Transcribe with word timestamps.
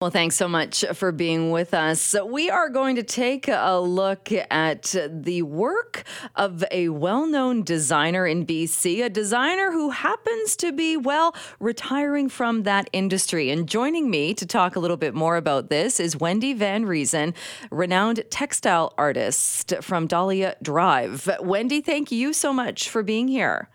Well, 0.00 0.10
thanks 0.10 0.34
so 0.34 0.48
much 0.48 0.82
for 0.94 1.12
being 1.12 1.50
with 1.50 1.74
us. 1.74 2.16
We 2.24 2.48
are 2.48 2.70
going 2.70 2.96
to 2.96 3.02
take 3.02 3.48
a 3.48 3.78
look 3.78 4.30
at 4.50 4.94
the 5.10 5.42
work 5.42 6.04
of 6.36 6.64
a 6.70 6.88
well 6.88 7.26
known 7.26 7.64
designer 7.64 8.26
in 8.26 8.46
BC, 8.46 9.04
a 9.04 9.10
designer 9.10 9.70
who 9.70 9.90
happens 9.90 10.56
to 10.56 10.72
be, 10.72 10.96
well, 10.96 11.34
retiring 11.58 12.30
from 12.30 12.62
that 12.62 12.88
industry. 12.94 13.50
And 13.50 13.68
joining 13.68 14.08
me 14.08 14.32
to 14.32 14.46
talk 14.46 14.74
a 14.74 14.80
little 14.80 14.96
bit 14.96 15.12
more 15.12 15.36
about 15.36 15.68
this 15.68 16.00
is 16.00 16.16
Wendy 16.16 16.54
Van 16.54 16.86
Riesen, 16.86 17.34
renowned 17.70 18.24
textile 18.30 18.94
artist 18.96 19.74
from 19.82 20.06
Dahlia 20.06 20.56
Drive. 20.62 21.28
Wendy, 21.42 21.82
thank 21.82 22.10
you 22.10 22.32
so 22.32 22.54
much 22.54 22.88
for 22.88 23.02
being 23.02 23.28
here. 23.28 23.68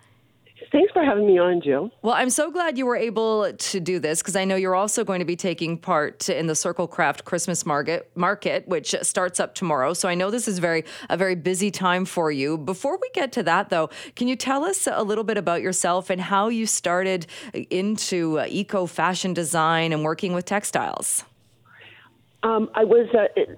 Thanks 0.72 0.92
for 0.92 1.04
having 1.04 1.26
me 1.26 1.38
on, 1.38 1.62
Jill. 1.62 1.92
Well, 2.02 2.14
I'm 2.14 2.30
so 2.30 2.52
glad 2.52 2.78
you 2.78 2.86
were 2.86 2.96
able 2.96 3.52
to 3.52 3.80
do 3.80 4.00
this 4.00 4.22
because 4.22 4.36
I 4.36 4.46
know 4.46 4.56
you're 4.56 4.76
also 4.76 5.04
going 5.04 5.20
to 5.20 5.26
be 5.26 5.36
taking 5.36 5.78
part 5.78 6.30
in 6.30 6.48
the 6.48 6.56
Circle 6.56 6.88
Craft 6.88 7.26
Christmas 7.26 7.66
Market, 7.66 8.10
market, 8.16 8.68
which 8.68 8.96
starts 9.02 9.40
up 9.40 9.56
tomorrow. 9.56 9.94
So 9.94 10.10
I 10.10 10.16
know 10.16 10.32
this 10.32 10.48
is 10.48 10.60
very 10.60 10.86
a 11.10 11.18
very 11.18 11.36
busy 11.36 11.72
time 11.72 12.06
for 12.06 12.32
you. 12.32 12.58
Before 12.58 12.98
we 12.98 13.10
get 13.14 13.32
to 13.34 13.44
that, 13.44 13.70
though, 13.70 13.90
can 14.16 14.28
you 14.28 14.36
tell 14.36 14.64
us 14.64 14.88
a 14.92 15.04
little 15.04 15.24
bit 15.24 15.38
about 15.38 15.62
yourself 15.62 16.10
and 16.10 16.20
how 16.20 16.50
you 16.50 16.66
started 16.66 17.28
into 17.54 18.40
uh, 18.40 18.46
eco 18.48 18.86
fashion 18.86 19.34
design 19.34 19.94
and 19.94 20.04
working 20.04 20.34
with 20.34 20.46
textiles? 20.46 21.24
Um, 22.44 22.70
I 22.76 22.84
was. 22.84 23.08
Uh, 23.14 23.54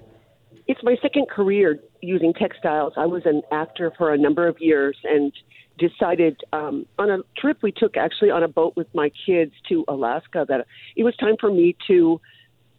it's 0.68 0.84
my 0.84 0.96
second 1.02 1.30
career 1.30 1.80
using 2.02 2.34
textiles. 2.34 2.94
I 2.98 3.06
was 3.06 3.24
an 3.26 3.42
actor 3.52 3.92
for 3.98 4.14
a 4.14 4.18
number 4.18 4.48
of 4.48 4.58
years 4.60 4.98
and 5.04 5.32
decided 5.78 6.42
um, 6.54 6.86
on 6.98 7.10
a 7.10 7.20
trip 7.38 7.58
we 7.62 7.72
took 7.72 7.98
actually 7.98 8.32
on 8.32 8.44
a 8.44 8.48
boat 8.48 8.74
with 8.76 8.88
my 8.94 9.12
kids 9.26 9.54
to 9.70 9.86
Alaska 9.88 10.46
that 10.50 10.66
it 10.96 11.04
was 11.04 11.16
time 11.18 11.36
for 11.40 11.52
me 11.52 11.76
to 11.88 12.20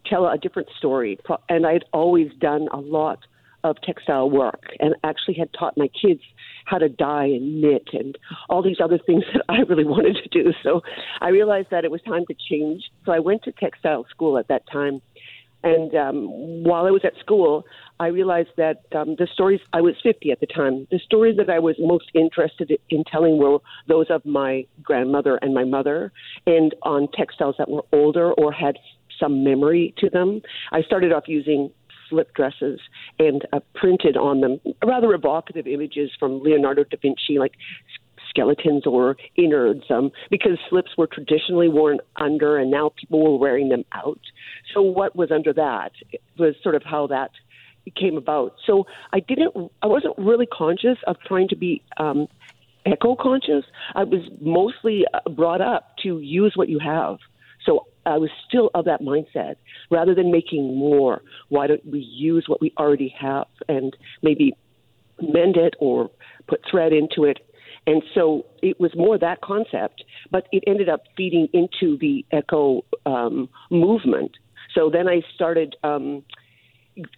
tell 0.07 0.27
a 0.27 0.37
different 0.39 0.69
story. 0.79 1.19
And 1.49 1.67
I'd 1.67 1.85
always 1.93 2.31
done 2.41 2.69
a 2.73 2.79
lot 2.79 3.21
of 3.65 3.77
textile 3.83 4.31
work 4.31 4.71
and 4.79 4.95
actually 5.03 5.35
had 5.35 5.51
taught 5.53 5.77
my 5.77 5.89
kids 5.89 6.21
how 6.65 6.79
to 6.79 6.89
dye 6.89 7.25
and 7.25 7.61
knit 7.61 7.89
and 7.93 8.17
all 8.49 8.63
these 8.63 8.77
other 8.83 8.99
things 8.99 9.25
that 9.33 9.45
I 9.49 9.61
really 9.61 9.85
wanted 9.85 10.19
to 10.23 10.29
do. 10.29 10.53
So 10.63 10.83
I 11.21 11.29
realized 11.29 11.69
that 11.71 11.85
it 11.85 11.91
was 11.91 12.03
time 12.03 12.25
to 12.27 12.35
change. 12.49 12.85
So 13.07 13.13
I 13.13 13.19
went 13.19 13.43
to 13.45 13.53
textile 13.53 14.07
school 14.11 14.39
at 14.39 14.49
that 14.49 14.63
time 14.71 15.01
and 15.63 15.95
um, 15.95 16.27
while 16.65 16.87
I 16.87 16.91
was 16.91 17.03
at 17.05 17.15
school, 17.19 17.65
I 17.99 18.09
realized 18.09 18.51
that 18.57 18.83
um, 18.95 19.17
the 19.19 19.27
stories, 19.33 19.61
I 19.73 19.81
was 19.81 19.95
50 20.03 20.31
at 20.31 20.41
the 20.41 20.47
time, 20.47 20.87
the 20.91 21.01
stories 21.05 21.37
that 21.37 21.51
I 21.51 21.59
was 21.59 21.75
most 21.81 22.11
interested 22.15 22.73
in 22.91 23.05
telling 23.11 23.39
were 23.39 23.59
those 23.89 24.07
of 24.09 24.25
my 24.25 24.67
grandmother 24.83 25.37
and 25.43 25.53
my 25.55 25.65
mother, 25.65 26.13
and 26.47 26.75
on 26.83 27.09
textiles 27.13 27.57
that 27.59 27.69
were 27.69 27.85
older 27.93 28.33
or 28.33 28.53
had 28.53 28.77
some 29.19 29.43
memory 29.43 29.95
to 29.99 30.09
them. 30.09 30.41
I 30.71 30.83
started 30.83 31.13
off 31.13 31.25
using 31.27 31.71
slip 32.09 32.33
dresses 32.35 32.81
and 33.19 33.43
uh, 33.53 33.61
printed 33.75 34.17
on 34.17 34.41
them 34.41 34.61
rather 34.85 35.13
evocative 35.13 35.67
images 35.67 36.11
from 36.19 36.43
Leonardo 36.43 36.85
da 36.85 36.97
Vinci, 37.03 37.39
like 37.39 37.53
skeletons 38.29 38.87
or 38.87 39.17
innards 39.37 39.85
um, 39.91 40.11
because 40.31 40.59
slips 40.69 40.91
were 40.97 41.07
traditionally 41.07 41.69
worn 41.69 41.99
under 42.17 42.57
and 42.59 42.71
now 42.71 42.93
people 42.97 43.23
were 43.23 43.39
wearing 43.39 43.69
them 43.69 43.85
out. 43.93 44.21
So 44.75 44.83
what 44.83 45.17
was 45.17 45.31
under 45.31 45.53
that 45.53 45.93
was 46.39 46.55
sort 46.63 46.75
of 46.75 46.83
how 46.85 47.07
that 47.09 47.31
came 47.97 48.17
about. 48.17 48.55
So 48.67 48.87
I 49.13 49.21
didn't, 49.21 49.55
I 49.83 49.87
wasn't 49.87 50.15
really 50.19 50.47
conscious 50.47 50.99
of 51.07 51.17
trying 51.27 51.49
to 51.49 51.57
be 51.57 51.83
um, 51.97 52.29
eco 52.87 53.17
conscious. 53.17 53.65
I 53.95 54.05
was 54.05 54.29
mostly 54.41 55.05
uh, 55.13 55.29
brought 55.31 55.61
up 55.61 55.97
to 56.03 56.21
use 56.21 56.53
what 56.55 56.69
you 56.69 56.79
have. 56.79 57.19
So 57.65 57.87
I 58.07 58.19
was 58.19 58.31
still 58.47 58.71
of 58.75 58.85
that 58.87 59.01
mindset. 59.03 59.57
Rather 59.91 60.15
than 60.15 60.31
making 60.31 60.77
more, 60.77 61.23
why 61.49 61.67
don't 61.67 61.85
we 61.87 62.01
use 62.01 62.45
what 62.47 62.61
we 62.61 62.73
already 62.79 63.15
have 63.19 63.47
and 63.69 63.97
maybe 64.23 64.55
mend 65.21 65.57
it 65.57 65.75
or 65.79 66.11
put 66.47 66.61
thread 66.71 66.93
into 66.93 67.25
it 67.25 67.39
and 67.89 68.03
so 68.15 68.45
it 68.61 68.79
was 68.79 68.91
more 68.95 69.17
that 69.17 69.41
concept, 69.41 70.05
but 70.31 70.47
it 70.53 70.63
ended 70.67 70.91
up 70.91 71.05
feeding 71.17 71.49
into 71.55 71.97
the 71.97 72.23
eco 72.37 72.85
um, 73.07 73.49
movement. 73.71 74.33
So 74.75 74.91
then 74.91 75.09
I 75.09 75.23
started 75.35 75.75
um, 75.83 76.23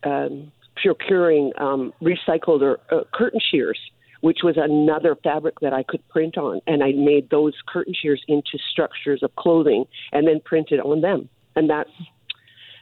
um, 0.05 0.53
procuring 0.81 1.51
um, 1.59 1.93
recycled 2.01 2.63
or 2.63 2.79
uh, 2.93 3.03
curtain 3.13 3.41
shears, 3.51 3.81
which 4.21 4.39
was 4.45 4.55
another 4.57 5.17
fabric 5.17 5.59
that 5.59 5.73
I 5.73 5.83
could 5.83 6.09
print 6.09 6.39
on. 6.39 6.61
And 6.69 6.85
I 6.85 6.93
made 6.93 7.31
those 7.31 7.55
curtain 7.67 7.95
shears 8.01 8.23
into 8.29 8.57
structures 8.71 9.25
of 9.25 9.35
clothing 9.35 9.87
and 10.13 10.29
then 10.29 10.39
printed 10.45 10.79
on 10.79 11.01
them. 11.01 11.29
And 11.57 11.69
that's 11.69 11.91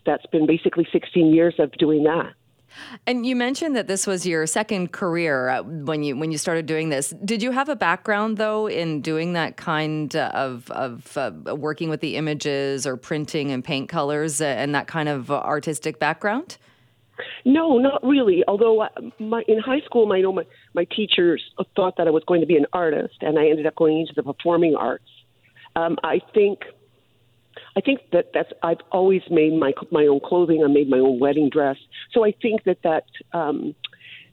that's 0.05 0.27
been 0.27 0.47
basically 0.47 0.87
16 0.93 1.33
years 1.33 1.55
of 1.59 1.73
doing 1.73 2.05
that. 2.05 2.35
And 3.07 3.27
you 3.27 3.35
mentioned 3.37 3.77
that 3.77 3.87
this 3.87 4.07
was 4.07 4.27
your 4.27 4.47
second 4.47 4.93
career 4.93 5.49
uh, 5.49 5.63
when 5.63 6.03
you 6.03 6.17
when 6.17 6.31
you 6.31 6.39
started 6.39 6.67
doing 6.67 6.89
this. 6.89 7.15
Did 7.25 7.43
you 7.43 7.51
have 7.51 7.69
a 7.69 7.77
background 7.77 8.37
though 8.37 8.69
in 8.69 9.01
doing 9.01 9.33
that 9.33 9.57
kind 9.57 10.15
of 10.17 10.71
of 10.71 11.17
uh, 11.17 11.55
working 11.55 11.89
with 11.89 12.01
the 12.01 12.17
images 12.17 12.87
or 12.87 12.97
printing 12.97 13.51
and 13.51 13.65
paint 13.65 13.89
colors 13.89 14.41
and 14.41 14.75
that 14.75 14.87
kind 14.87 15.09
of 15.09 15.31
artistic 15.31 15.99
background? 15.99 16.59
No, 17.45 17.79
not 17.79 18.03
really. 18.05 18.45
Although 18.47 18.83
uh, 18.83 18.89
my, 19.19 19.43
in 19.49 19.59
high 19.59 19.81
school, 19.81 20.07
my, 20.07 20.17
you 20.17 20.23
know, 20.23 20.33
my 20.33 20.45
my 20.75 20.85
teachers 20.85 21.43
thought 21.75 21.97
that 21.97 22.07
I 22.07 22.11
was 22.11 22.23
going 22.27 22.41
to 22.41 22.47
be 22.47 22.57
an 22.57 22.67
artist, 22.73 23.17
and 23.21 23.39
I 23.39 23.49
ended 23.49 23.67
up 23.67 23.75
going 23.75 24.01
into 24.01 24.13
the 24.15 24.23
performing 24.23 24.75
arts. 24.77 25.09
Um, 25.75 25.97
I 26.03 26.21
think 26.35 26.61
I 27.77 27.81
think 27.81 28.01
that 28.13 28.31
that's 28.35 28.51
I've 28.63 28.81
always 28.93 29.23
made 29.31 29.53
my 29.55 29.73
my 29.91 30.07
own 30.07 30.21
clothing. 30.21 30.63
I 30.65 30.69
made 30.69 30.89
my 30.89 30.99
own 30.99 31.19
wedding 31.19 31.51
dress. 31.51 31.77
So 32.13 32.25
I 32.25 32.33
think 32.33 32.65
that 32.65 32.79
that 32.83 33.05
um, 33.33 33.75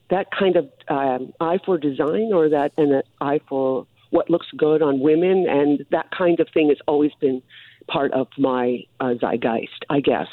that 0.09 0.27
kind 0.31 0.55
of 0.55 0.69
um, 0.87 1.33
eye 1.39 1.59
for 1.65 1.77
design 1.77 2.31
or 2.33 2.49
that 2.49 2.71
and 2.77 2.93
an 2.93 3.03
eye 3.21 3.39
for 3.47 3.87
what 4.11 4.29
looks 4.29 4.47
good 4.55 4.81
on 4.81 4.99
women 4.99 5.45
and 5.49 5.85
that 5.91 6.09
kind 6.15 6.39
of 6.39 6.47
thing 6.53 6.69
has 6.69 6.77
always 6.87 7.11
been 7.19 7.41
part 7.87 8.13
of 8.13 8.27
my 8.37 8.83
uh, 8.99 9.13
zeitgeist. 9.19 9.85
I 9.89 9.99
guess 9.99 10.27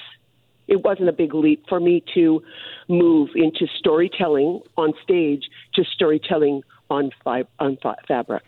it 0.69 0.83
wasn't 0.83 1.09
a 1.09 1.13
big 1.13 1.35
leap 1.35 1.65
for 1.69 1.81
me 1.81 2.05
to 2.15 2.43
move 2.89 3.31
into 3.35 3.67
storytelling 3.79 4.61
on 4.77 4.93
stage 5.03 5.45
to 5.75 5.85
storytelling 5.85 6.63
on 6.91 7.11
fi- 7.25 7.45
on 7.59 7.77
fa- 7.83 7.97
fabric. 8.07 8.45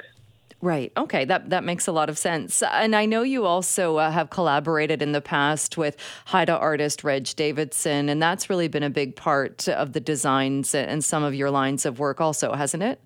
Right. 0.64 0.92
Okay. 0.96 1.26
That 1.26 1.50
that 1.50 1.62
makes 1.62 1.86
a 1.88 1.92
lot 1.92 2.08
of 2.08 2.16
sense. 2.16 2.62
And 2.62 2.96
I 2.96 3.04
know 3.04 3.20
you 3.20 3.44
also 3.44 3.98
uh, 3.98 4.10
have 4.10 4.30
collaborated 4.30 5.02
in 5.02 5.12
the 5.12 5.20
past 5.20 5.76
with 5.76 5.94
Haida 6.24 6.56
artist 6.56 7.04
Reg 7.04 7.26
Davidson, 7.36 8.08
and 8.08 8.22
that's 8.22 8.48
really 8.48 8.68
been 8.68 8.82
a 8.82 8.88
big 8.88 9.14
part 9.14 9.68
of 9.68 9.92
the 9.92 10.00
designs 10.00 10.74
and 10.74 11.04
some 11.04 11.22
of 11.22 11.34
your 11.34 11.50
lines 11.50 11.84
of 11.84 11.98
work, 11.98 12.18
also, 12.18 12.54
hasn't 12.54 12.82
it? 12.82 12.98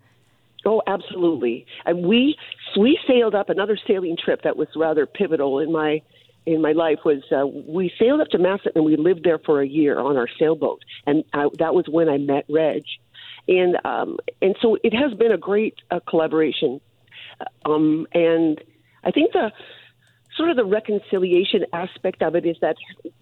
Oh, 0.64 0.82
absolutely. 0.86 1.66
And 1.84 2.06
we 2.06 2.36
we 2.78 2.96
sailed 3.08 3.34
up 3.34 3.48
another 3.48 3.76
sailing 3.88 4.16
trip 4.16 4.42
that 4.42 4.56
was 4.56 4.68
rather 4.76 5.04
pivotal 5.04 5.58
in 5.58 5.72
my 5.72 6.00
in 6.46 6.62
my 6.62 6.70
life 6.70 7.00
was 7.04 7.24
uh, 7.36 7.44
we 7.44 7.92
sailed 7.98 8.20
up 8.20 8.28
to 8.28 8.38
Masset 8.38 8.76
and 8.76 8.84
we 8.84 8.94
lived 8.94 9.24
there 9.24 9.40
for 9.40 9.60
a 9.60 9.66
year 9.66 9.98
on 9.98 10.16
our 10.16 10.28
sailboat, 10.38 10.84
and 11.08 11.24
I, 11.32 11.48
that 11.58 11.74
was 11.74 11.86
when 11.88 12.08
I 12.08 12.18
met 12.18 12.44
Reg, 12.48 12.84
and 13.48 13.76
um, 13.84 14.18
and 14.40 14.54
so 14.62 14.78
it 14.84 14.94
has 14.94 15.12
been 15.14 15.32
a 15.32 15.38
great 15.38 15.74
uh, 15.90 15.98
collaboration 16.08 16.80
um, 17.64 18.06
and 18.12 18.60
I 19.04 19.10
think 19.10 19.32
the 19.32 19.52
sort 20.36 20.50
of 20.50 20.56
the 20.56 20.64
reconciliation 20.64 21.64
aspect 21.72 22.22
of 22.22 22.36
it 22.36 22.46
is 22.46 22.56
that 22.60 22.76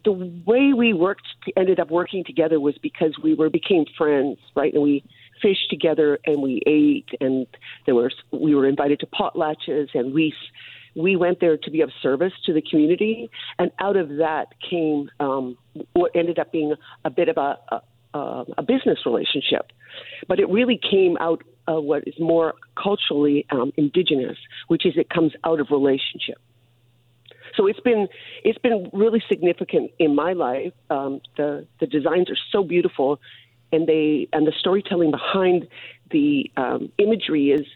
the 0.04 0.12
way 0.12 0.72
we 0.77 0.93
worked 0.93 1.27
ended 1.56 1.81
up 1.81 1.91
working 1.91 2.25
together 2.25 2.60
was 2.60 2.77
because 2.82 3.16
we 3.22 3.34
were 3.34 3.49
became 3.49 3.84
friends, 3.97 4.38
right? 4.54 4.72
And 4.72 4.82
we 4.82 5.03
fished 5.41 5.71
together 5.71 6.19
and 6.27 6.43
we 6.43 6.62
ate 6.66 7.09
and 7.21 7.47
there 7.84 7.94
was 7.94 8.15
we 8.32 8.54
were 8.54 8.66
invited 8.66 9.00
to 9.00 9.06
potlatches 9.06 9.88
and 9.94 10.12
we 10.12 10.33
we 10.94 11.15
went 11.15 11.41
there 11.41 11.59
to 11.59 11.71
be 11.71 11.83
of 11.83 11.91
service 12.03 12.33
to 12.47 12.53
the 12.54 12.62
community 12.62 13.28
and 13.59 13.71
out 13.78 13.97
of 13.97 14.09
that 14.16 14.47
came 14.69 15.10
um, 15.21 15.56
what 15.93 16.10
ended 16.15 16.38
up 16.38 16.53
being 16.53 16.74
a 17.04 17.10
bit 17.10 17.28
of 17.28 17.36
a, 17.36 17.59
a, 18.15 18.45
a 18.57 18.62
business 18.62 18.98
relationship 19.04 19.72
but 20.27 20.41
it 20.41 20.48
really 20.48 20.80
came 20.91 21.19
out 21.21 21.42
of 21.66 21.84
what 21.84 22.07
is 22.07 22.15
more 22.18 22.54
culturally 22.80 23.47
um, 23.51 23.72
indigenous, 23.77 24.39
which 24.68 24.86
is 24.86 24.95
it 24.97 25.09
comes 25.10 25.33
out 25.45 25.60
of 25.60 25.71
relationship. 25.71 26.39
So 27.57 27.66
it's 27.66 27.80
been 27.80 28.09
it's 28.45 28.59
been 28.59 28.91
really 28.92 29.22
significant 29.28 29.91
in 29.98 30.15
my 30.15 30.33
life. 30.34 30.72
Um, 30.91 31.21
the 31.36 31.66
the 31.80 31.86
designs 31.86 32.30
are 32.30 32.39
so 32.53 32.63
beautiful, 32.63 33.21
and 33.72 33.86
they 33.86 34.28
and 34.33 34.47
the 34.47 34.53
storytelling 34.59 35.10
behind 35.10 35.68
the 36.10 36.51
um, 36.57 36.92
imagery 36.98 37.51
is 37.51 37.66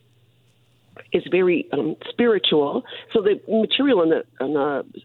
is 1.12 1.22
very 1.30 1.66
um, 1.72 1.96
spiritual. 2.08 2.84
So 3.12 3.22
the 3.22 3.40
material 3.48 4.00
on 4.00 4.10
the 4.10 4.24
on 4.40 4.52
the, 4.52 5.02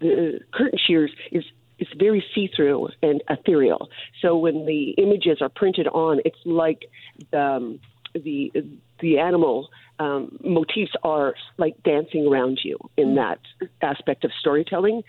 the 0.00 0.40
curtain 0.52 0.78
shears 0.84 1.12
is 1.30 1.44
it's 1.78 1.90
very 1.98 2.22
see-through 2.34 2.90
and 3.02 3.22
ethereal. 3.30 3.88
So 4.20 4.36
when 4.36 4.66
the 4.66 4.90
images 4.98 5.38
are 5.40 5.48
printed 5.48 5.86
on, 5.88 6.20
it's 6.26 6.38
like 6.44 6.84
um, 7.32 7.80
the 8.14 8.52
the 9.00 9.18
animal 9.18 9.68
um, 9.98 10.38
motifs 10.42 10.92
are 11.02 11.34
like 11.58 11.82
dancing 11.82 12.26
around 12.26 12.60
you 12.62 12.78
in 12.96 13.08
mm. 13.08 13.16
that 13.16 13.40
aspect 13.82 14.24
of 14.24 14.30
storytelling. 14.38 15.02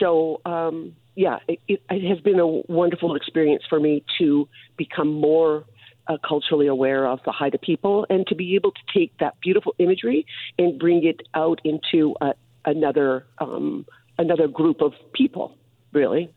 So 0.00 0.40
um, 0.44 0.94
yeah, 1.14 1.38
it, 1.46 1.60
it 1.68 2.08
has 2.08 2.20
been 2.20 2.40
a 2.40 2.46
wonderful 2.46 3.14
experience 3.14 3.62
for 3.68 3.78
me 3.78 4.04
to 4.18 4.48
become 4.76 5.08
more 5.12 5.64
uh, 6.06 6.16
culturally 6.26 6.66
aware 6.66 7.06
of 7.06 7.20
the 7.24 7.32
Haida 7.32 7.58
people 7.58 8.06
and 8.10 8.26
to 8.26 8.34
be 8.34 8.56
able 8.56 8.72
to 8.72 8.80
take 8.92 9.16
that 9.18 9.40
beautiful 9.40 9.74
imagery 9.78 10.26
and 10.58 10.78
bring 10.78 11.04
it 11.04 11.20
out 11.34 11.60
into 11.64 12.14
uh, 12.20 12.32
another 12.64 13.26
um, 13.38 13.86
another 14.18 14.48
group 14.48 14.80
of 14.80 14.92
people, 15.12 15.56
really. 15.92 16.30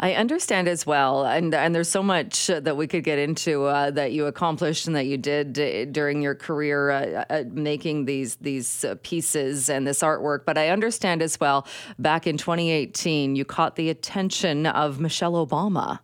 I 0.00 0.14
understand 0.14 0.66
as 0.66 0.86
well, 0.86 1.24
and 1.24 1.54
and 1.54 1.74
there's 1.74 1.90
so 1.90 2.02
much 2.02 2.46
that 2.46 2.76
we 2.76 2.86
could 2.86 3.04
get 3.04 3.18
into 3.18 3.64
uh, 3.64 3.90
that 3.90 4.12
you 4.12 4.26
accomplished 4.26 4.86
and 4.86 4.96
that 4.96 5.04
you 5.04 5.18
did 5.18 5.58
uh, 5.58 5.84
during 5.86 6.22
your 6.22 6.34
career 6.34 6.90
uh, 6.90 7.24
uh, 7.28 7.44
making 7.52 8.06
these 8.06 8.36
these 8.36 8.84
uh, 8.84 8.94
pieces 9.02 9.68
and 9.68 9.86
this 9.86 10.00
artwork. 10.00 10.44
But 10.46 10.56
I 10.56 10.70
understand 10.70 11.20
as 11.20 11.38
well. 11.38 11.66
Back 11.98 12.26
in 12.26 12.38
2018, 12.38 13.36
you 13.36 13.44
caught 13.44 13.76
the 13.76 13.90
attention 13.90 14.66
of 14.66 15.00
Michelle 15.00 15.34
Obama. 15.46 15.98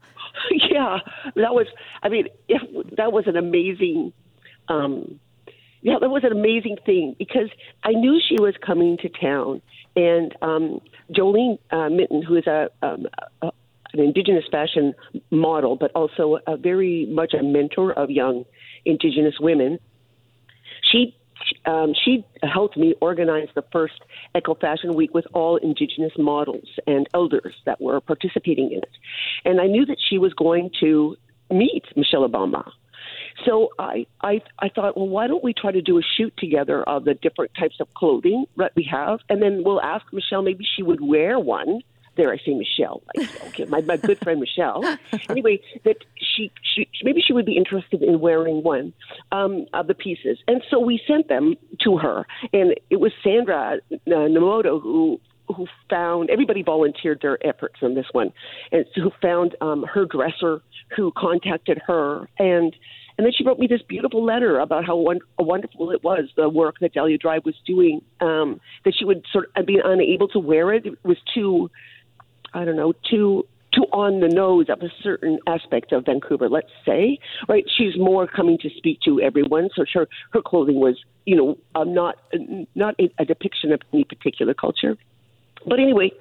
yeah, 0.51 0.99
that 1.37 1.55
was. 1.55 1.67
I 2.03 2.11
mean, 2.11 2.27
that 2.97 3.13
was 3.13 3.25
an 3.27 3.37
amazing. 3.37 4.13
Um, 4.69 5.19
yeah, 5.81 5.99
that 6.01 6.11
was 6.11 6.23
an 6.23 6.33
amazing 6.33 6.77
thing 6.87 7.17
because 7.19 7.51
I 7.83 7.91
knew 7.91 8.21
she 8.21 8.41
was 8.41 8.55
coming 8.65 8.99
to 8.99 9.09
town, 9.09 9.63
and 9.97 10.35
um, 10.43 10.81
Joleen 11.11 11.59
uh, 11.71 11.89
Mitton, 11.89 12.23
who 12.23 12.37
is 12.37 12.47
a, 12.47 12.71
um, 12.83 13.07
a 13.43 13.51
an 13.93 14.01
Indigenous 14.01 14.45
fashion 14.51 14.95
model, 15.31 15.77
but 15.77 15.91
also 15.95 16.39
a 16.47 16.57
very 16.57 17.07
much 17.07 17.35
a 17.35 17.43
mentor 17.43 17.93
of 17.93 18.11
young 18.11 18.45
Indigenous 18.85 19.35
women. 19.41 19.79
She 20.91 21.17
um, 21.67 21.93
she 22.05 22.25
helped 22.43 22.77
me 22.77 22.95
organize 23.01 23.49
the 23.55 23.65
first 23.73 24.01
Eco 24.35 24.55
Fashion 24.55 24.95
Week 24.95 25.13
with 25.13 25.27
all 25.33 25.57
Indigenous 25.57 26.13
models 26.17 26.69
and 26.87 27.09
elders 27.15 27.55
that 27.67 27.81
were 27.81 28.01
participating 28.01 28.71
in 28.73 28.79
it, 28.79 28.97
and 29.45 29.61
I 29.61 29.67
knew 29.67 29.85
that 29.87 29.99
she 30.09 30.19
was 30.19 30.33
going 30.35 30.71
to 30.81 31.17
meet 31.51 31.85
Michelle 31.97 32.29
Obama. 32.29 32.71
So 33.45 33.71
I, 33.79 34.07
I, 34.21 34.41
I 34.59 34.69
thought, 34.69 34.97
well, 34.97 35.09
why 35.09 35.27
don't 35.27 35.43
we 35.43 35.53
try 35.53 35.73
to 35.73 35.83
do 35.83 35.99
a 35.99 36.03
shoot 36.03 36.33
together 36.37 36.83
of 36.85 37.05
the 37.05 37.15
different 37.15 37.53
types 37.59 37.77
of 37.81 37.93
clothing 37.95 38.47
that 38.57 38.73
we 38.77 38.87
have, 38.91 39.21
and 39.29 39.43
then 39.43 39.63
we'll 39.65 39.81
ask 39.81 40.05
Michelle 40.13 40.43
maybe 40.43 40.67
she 40.77 40.83
would 40.83 41.01
wear 41.01 41.39
one. 41.39 41.83
There, 42.15 42.31
I 42.31 42.37
say 42.37 42.53
Michelle. 42.53 43.03
Like, 43.17 43.43
okay, 43.49 43.65
my, 43.65 43.81
my 43.81 43.97
good 43.97 44.19
friend 44.19 44.39
Michelle. 44.39 44.83
Anyway, 45.31 45.61
that 45.85 45.97
she, 46.17 46.53
she 46.63 46.87
maybe 47.05 47.23
she 47.27 47.33
would 47.33 47.47
be 47.47 47.57
interested 47.57 48.03
in 48.03 48.21
wearing 48.21 48.63
one 48.63 48.93
um, 49.31 49.65
of 49.73 49.87
the 49.87 49.95
pieces, 49.95 50.39
and 50.47 50.63
so 50.71 50.79
we 50.79 51.01
sent 51.07 51.29
them 51.29 51.55
to 51.81 51.97
her, 51.97 52.27
and 52.53 52.75
it 52.91 53.01
was 53.01 53.13
Sandra 53.25 53.79
uh, 53.91 53.97
Namoto 54.07 54.83
who 54.83 55.21
who 55.49 55.67
found 55.89 56.31
everybody 56.31 56.63
volunteered 56.63 57.21
their 57.23 57.39
efforts 57.47 57.77
on 57.83 57.95
this 57.95 58.07
one, 58.13 58.33
and 58.71 58.85
who 58.95 59.11
found 59.21 59.57
um, 59.61 59.85
her 59.85 60.05
dresser, 60.05 60.63
who 60.97 61.13
contacted 61.17 61.81
her, 61.87 62.29
and 62.39 62.75
and 63.19 63.25
then 63.25 63.33
she 63.37 63.45
wrote 63.45 63.59
me 63.59 63.67
this 63.67 63.83
beautiful 63.83 64.25
letter 64.25 64.59
about 64.59 64.85
how 64.85 64.97
won- 64.97 65.21
wonderful 65.39 65.91
it 65.91 66.03
was, 66.03 66.25
the 66.37 66.49
work 66.49 66.77
that 66.81 66.95
Dahlia 66.95 67.19
Drive 67.19 67.45
was 67.45 67.55
doing, 67.67 68.03
um, 68.21 68.61
that 68.85 68.95
she 68.99 69.05
would 69.05 69.25
sort 69.33 69.51
of 69.57 69.67
be 69.67 69.81
unable 69.85 70.29
to 70.29 70.39
wear 70.39 70.73
it. 70.73 70.87
It 70.87 70.99
was 71.05 71.19
too, 71.35 71.71
I 72.55 72.65
don't 72.65 72.77
know, 72.77 72.95
too 73.11 73.47
too 73.73 73.85
on 73.93 74.21
the 74.21 74.29
nose 74.29 74.67
of 74.69 74.83
a 74.83 74.91
certain 75.03 75.39
aspect 75.47 75.93
of 75.93 76.05
Vancouver, 76.05 76.49
let's 76.49 76.71
say, 76.85 77.19
right? 77.49 77.65
She's 77.75 77.97
more 77.97 78.27
coming 78.27 78.59
to 78.59 78.71
speak 78.77 79.01
to 79.07 79.21
everyone, 79.21 79.71
so 79.75 79.85
her 79.95 80.09
her 80.33 80.43
clothing 80.43 80.79
was, 80.79 80.97
you 81.25 81.37
know, 81.37 81.59
um, 81.75 81.95
not 81.95 82.19
not 82.75 82.95
a, 83.01 83.11
a 83.19 83.25
depiction 83.25 83.73
of 83.73 83.81
any 83.93 84.05
particular 84.05 84.55
culture. 84.55 84.97
But 85.67 85.81
anyway, 85.81 86.13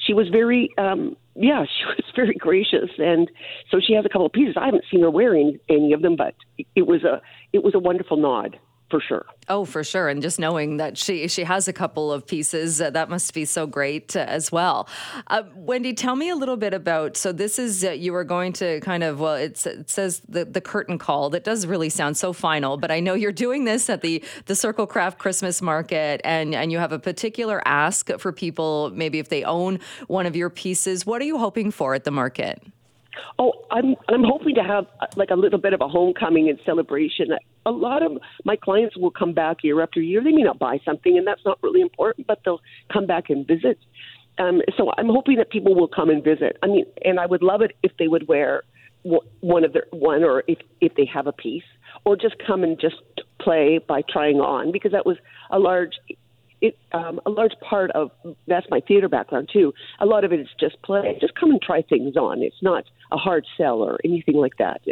she 0.00 0.14
was 0.14 0.28
very 0.28 0.70
um, 0.78 1.16
yeah, 1.40 1.64
she 1.78 1.84
was 1.86 2.04
very 2.14 2.34
gracious, 2.34 2.90
and 2.98 3.30
so 3.70 3.80
she 3.84 3.94
has 3.94 4.04
a 4.04 4.08
couple 4.08 4.26
of 4.26 4.32
pieces. 4.32 4.54
I 4.56 4.66
haven't 4.66 4.84
seen 4.90 5.00
her 5.00 5.10
wearing 5.10 5.58
any 5.68 5.92
of 5.92 6.02
them, 6.02 6.16
but 6.16 6.34
it 6.76 6.86
was 6.86 7.02
a 7.02 7.20
it 7.52 7.64
was 7.64 7.74
a 7.74 7.78
wonderful 7.78 8.16
nod 8.16 8.58
for 8.90 9.00
sure. 9.00 9.24
Oh, 9.48 9.64
for 9.64 9.82
sure. 9.82 10.08
And 10.08 10.20
just 10.20 10.38
knowing 10.38 10.76
that 10.78 10.98
she 10.98 11.28
she 11.28 11.44
has 11.44 11.68
a 11.68 11.72
couple 11.72 12.12
of 12.12 12.26
pieces, 12.26 12.80
uh, 12.80 12.90
that 12.90 13.08
must 13.08 13.32
be 13.32 13.44
so 13.44 13.66
great 13.66 14.16
uh, 14.16 14.20
as 14.20 14.50
well. 14.50 14.88
Uh, 15.28 15.42
Wendy, 15.54 15.94
tell 15.94 16.16
me 16.16 16.28
a 16.28 16.34
little 16.34 16.56
bit 16.56 16.74
about. 16.74 17.16
So 17.16 17.32
this 17.32 17.58
is 17.58 17.84
uh, 17.84 17.90
you 17.90 18.12
were 18.12 18.24
going 18.24 18.52
to 18.54 18.80
kind 18.80 19.02
of 19.02 19.20
well, 19.20 19.34
it 19.34 19.56
says 19.58 20.22
the 20.28 20.44
the 20.44 20.60
curtain 20.60 20.98
call. 20.98 21.30
That 21.30 21.44
does 21.44 21.66
really 21.66 21.88
sound 21.88 22.16
so 22.16 22.32
final, 22.32 22.76
but 22.76 22.90
I 22.90 23.00
know 23.00 23.14
you're 23.14 23.32
doing 23.32 23.64
this 23.64 23.88
at 23.88 24.02
the 24.02 24.22
the 24.46 24.56
Circle 24.56 24.86
Craft 24.86 25.18
Christmas 25.18 25.62
Market, 25.62 26.20
and 26.24 26.54
and 26.54 26.72
you 26.72 26.78
have 26.78 26.92
a 26.92 26.98
particular 26.98 27.62
ask 27.64 28.10
for 28.18 28.32
people. 28.32 28.90
Maybe 28.94 29.18
if 29.18 29.28
they 29.28 29.44
own 29.44 29.78
one 30.08 30.26
of 30.26 30.36
your 30.36 30.50
pieces, 30.50 31.06
what 31.06 31.22
are 31.22 31.26
you 31.26 31.38
hoping 31.38 31.70
for 31.70 31.94
at 31.94 32.04
the 32.04 32.10
market? 32.10 32.62
Oh, 33.38 33.52
I'm 33.70 33.96
I'm 34.08 34.24
hoping 34.24 34.54
to 34.54 34.62
have 34.62 34.86
uh, 35.00 35.06
like 35.16 35.30
a 35.30 35.34
little 35.34 35.58
bit 35.58 35.72
of 35.72 35.80
a 35.80 35.88
homecoming 35.88 36.48
and 36.48 36.58
celebration. 36.64 37.28
A 37.66 37.70
lot 37.70 38.02
of 38.02 38.18
my 38.44 38.56
clients 38.56 38.96
will 38.96 39.10
come 39.10 39.32
back 39.32 39.58
year 39.62 39.80
after 39.80 40.00
year. 40.00 40.22
They 40.22 40.32
may 40.32 40.42
not 40.42 40.58
buy 40.58 40.78
something, 40.84 41.16
and 41.16 41.26
that's 41.26 41.44
not 41.44 41.58
really 41.62 41.80
important, 41.80 42.26
but 42.26 42.40
they'll 42.44 42.60
come 42.92 43.06
back 43.06 43.30
and 43.30 43.46
visit. 43.46 43.78
Um, 44.38 44.62
so 44.76 44.90
I'm 44.96 45.08
hoping 45.08 45.36
that 45.36 45.50
people 45.50 45.74
will 45.74 45.88
come 45.88 46.08
and 46.08 46.22
visit. 46.22 46.56
I 46.62 46.66
mean, 46.66 46.86
and 47.04 47.18
I 47.18 47.26
would 47.26 47.42
love 47.42 47.62
it 47.62 47.72
if 47.82 47.92
they 47.98 48.08
would 48.08 48.28
wear 48.28 48.62
one 49.40 49.64
of 49.64 49.72
their 49.72 49.86
one, 49.90 50.22
or 50.22 50.44
if 50.46 50.58
if 50.80 50.94
they 50.94 51.06
have 51.06 51.26
a 51.26 51.32
piece, 51.32 51.64
or 52.04 52.16
just 52.16 52.36
come 52.46 52.62
and 52.62 52.78
just 52.80 53.02
play 53.40 53.78
by 53.78 54.02
trying 54.08 54.36
on, 54.36 54.72
because 54.72 54.92
that 54.92 55.06
was 55.06 55.16
a 55.50 55.58
large 55.58 55.94
it 56.60 56.78
um, 56.92 57.20
a 57.26 57.30
large 57.30 57.54
part 57.60 57.90
of 57.92 58.10
that's 58.46 58.66
my 58.70 58.80
theater 58.80 59.08
background 59.08 59.48
too. 59.52 59.72
A 60.00 60.06
lot 60.06 60.24
of 60.24 60.32
it 60.32 60.40
is 60.40 60.48
just 60.58 60.80
play. 60.82 61.16
Just 61.20 61.34
come 61.34 61.50
and 61.50 61.60
try 61.60 61.82
things 61.82 62.16
on. 62.16 62.42
It's 62.42 62.62
not 62.62 62.84
a 63.12 63.16
hard 63.16 63.46
sell 63.56 63.78
or 63.80 63.98
anything 64.04 64.36
like 64.36 64.56
that. 64.58 64.82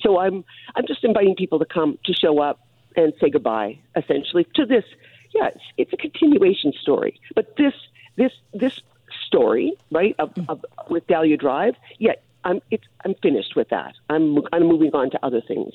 So 0.00 0.18
I'm 0.18 0.44
I'm 0.74 0.86
just 0.86 1.04
inviting 1.04 1.34
people 1.36 1.58
to 1.58 1.64
come 1.66 1.98
to 2.04 2.12
show 2.12 2.40
up 2.40 2.60
and 2.96 3.12
say 3.20 3.30
goodbye 3.30 3.78
essentially 3.94 4.46
to 4.54 4.66
this. 4.66 4.84
Yeah, 5.34 5.48
it's, 5.48 5.64
it's 5.76 5.92
a 5.92 5.96
continuation 5.96 6.72
story, 6.80 7.20
but 7.34 7.56
this 7.56 7.74
this 8.16 8.32
this 8.54 8.80
story 9.26 9.74
right 9.90 10.14
of, 10.18 10.32
of 10.48 10.64
with 10.88 11.06
Dahlia 11.06 11.36
Drive. 11.36 11.74
Yeah, 11.98 12.12
I'm 12.44 12.60
it's 12.70 12.84
I'm 13.04 13.14
finished 13.22 13.54
with 13.56 13.68
that. 13.70 13.94
I'm 14.08 14.38
I'm 14.52 14.64
moving 14.64 14.90
on 14.94 15.10
to 15.10 15.24
other 15.24 15.40
things. 15.40 15.72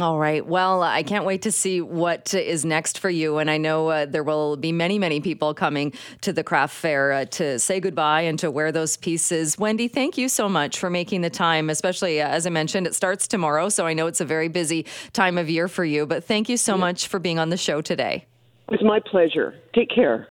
All 0.00 0.18
right. 0.18 0.44
Well, 0.44 0.82
I 0.82 1.02
can't 1.02 1.26
wait 1.26 1.42
to 1.42 1.52
see 1.52 1.82
what 1.82 2.32
is 2.32 2.64
next 2.64 2.98
for 2.98 3.10
you. 3.10 3.36
And 3.36 3.50
I 3.50 3.58
know 3.58 3.88
uh, 3.88 4.06
there 4.06 4.24
will 4.24 4.56
be 4.56 4.72
many, 4.72 4.98
many 4.98 5.20
people 5.20 5.52
coming 5.52 5.92
to 6.22 6.32
the 6.32 6.42
craft 6.42 6.74
fair 6.74 7.12
uh, 7.12 7.24
to 7.26 7.58
say 7.58 7.78
goodbye 7.78 8.22
and 8.22 8.38
to 8.38 8.50
wear 8.50 8.72
those 8.72 8.96
pieces. 8.96 9.58
Wendy, 9.58 9.88
thank 9.88 10.16
you 10.16 10.30
so 10.30 10.48
much 10.48 10.78
for 10.78 10.88
making 10.88 11.20
the 11.20 11.28
time, 11.28 11.68
especially 11.68 12.22
uh, 12.22 12.28
as 12.28 12.46
I 12.46 12.50
mentioned, 12.50 12.86
it 12.86 12.94
starts 12.94 13.28
tomorrow. 13.28 13.68
So 13.68 13.86
I 13.86 13.92
know 13.92 14.06
it's 14.06 14.22
a 14.22 14.24
very 14.24 14.48
busy 14.48 14.86
time 15.12 15.36
of 15.36 15.50
year 15.50 15.68
for 15.68 15.84
you. 15.84 16.06
But 16.06 16.24
thank 16.24 16.48
you 16.48 16.56
so 16.56 16.72
yeah. 16.72 16.80
much 16.80 17.08
for 17.08 17.18
being 17.18 17.38
on 17.38 17.50
the 17.50 17.58
show 17.58 17.82
today. 17.82 18.24
It's 18.70 18.82
my 18.82 18.98
pleasure. 18.98 19.54
Take 19.74 19.90
care. 19.90 20.28